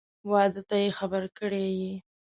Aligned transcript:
واده 0.29 0.61
ته 0.69 0.75
یې 0.83 0.89
خبر 0.99 1.23
کړی 1.37 1.65
یې؟ 1.81 1.93